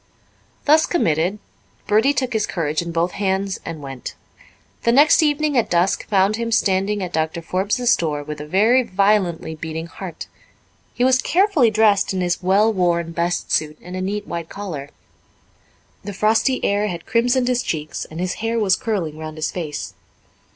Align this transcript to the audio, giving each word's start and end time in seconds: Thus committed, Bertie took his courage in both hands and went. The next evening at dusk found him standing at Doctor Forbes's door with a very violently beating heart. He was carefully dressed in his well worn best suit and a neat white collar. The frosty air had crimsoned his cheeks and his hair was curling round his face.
Thus 0.65 0.87
committed, 0.87 1.37
Bertie 1.85 2.11
took 2.15 2.33
his 2.33 2.47
courage 2.47 2.81
in 2.81 2.91
both 2.91 3.11
hands 3.11 3.59
and 3.63 3.83
went. 3.83 4.15
The 4.81 4.91
next 4.91 5.21
evening 5.21 5.55
at 5.55 5.69
dusk 5.69 6.07
found 6.07 6.37
him 6.37 6.51
standing 6.51 7.03
at 7.03 7.13
Doctor 7.13 7.39
Forbes's 7.39 7.95
door 7.95 8.23
with 8.23 8.41
a 8.41 8.47
very 8.47 8.81
violently 8.81 9.53
beating 9.53 9.85
heart. 9.85 10.25
He 10.95 11.03
was 11.03 11.21
carefully 11.21 11.69
dressed 11.69 12.15
in 12.15 12.21
his 12.21 12.41
well 12.41 12.73
worn 12.73 13.11
best 13.11 13.51
suit 13.51 13.77
and 13.79 13.95
a 13.95 14.01
neat 14.01 14.25
white 14.25 14.49
collar. 14.49 14.89
The 16.03 16.13
frosty 16.13 16.65
air 16.65 16.87
had 16.87 17.05
crimsoned 17.05 17.47
his 17.47 17.61
cheeks 17.61 18.03
and 18.05 18.19
his 18.19 18.33
hair 18.41 18.57
was 18.59 18.75
curling 18.75 19.19
round 19.19 19.35
his 19.37 19.51
face. 19.51 19.93